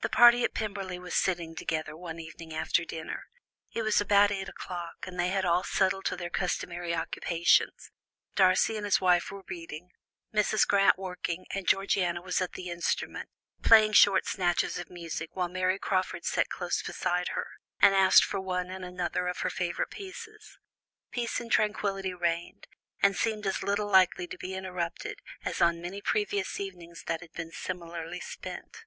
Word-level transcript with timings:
The 0.00 0.08
party 0.08 0.44
at 0.44 0.54
Pemberley 0.54 0.98
were 0.98 1.10
sitting 1.10 1.54
together 1.54 1.94
one 1.94 2.18
evening 2.18 2.54
after 2.54 2.86
dinner. 2.86 3.26
It 3.74 3.82
was 3.82 4.00
about 4.00 4.30
eight 4.30 4.48
o'clock, 4.48 5.04
and 5.06 5.20
they 5.20 5.28
had 5.28 5.44
all 5.44 5.62
settled 5.62 6.06
to 6.06 6.16
their 6.16 6.30
customary 6.30 6.94
occupations; 6.94 7.90
Darcy 8.34 8.76
and 8.78 8.86
his 8.86 8.98
wife 8.98 9.30
were 9.30 9.42
reading, 9.46 9.90
Mrs. 10.34 10.66
Grant 10.66 10.96
working 10.98 11.44
and 11.50 11.68
Georgiana 11.68 12.22
was 12.22 12.40
at 12.40 12.52
the 12.54 12.70
instrument, 12.70 13.28
playing 13.62 13.92
short 13.92 14.24
snatches 14.26 14.78
of 14.78 14.88
music 14.88 15.28
while 15.36 15.50
Mary 15.50 15.78
Crawford 15.78 16.24
sat 16.24 16.48
close 16.48 16.80
beside 16.82 17.28
her, 17.34 17.48
and 17.78 17.94
asked 17.94 18.24
for 18.24 18.40
one 18.40 18.70
and 18.70 18.86
another 18.86 19.28
of 19.28 19.40
her 19.40 19.50
favourite 19.50 19.90
pieces. 19.90 20.56
Peace 21.10 21.40
and 21.40 21.52
tranquility 21.52 22.14
reigned, 22.14 22.68
and 23.02 23.14
seemed 23.16 23.46
as 23.46 23.62
little 23.62 23.90
likely 23.90 24.26
to 24.26 24.38
be 24.38 24.54
interrupted 24.54 25.20
as 25.44 25.60
on 25.60 25.82
many 25.82 26.00
previous 26.00 26.58
evenings 26.58 27.02
that 27.04 27.20
had 27.20 27.32
been 27.32 27.50
similarly 27.52 28.20
spent. 28.20 28.86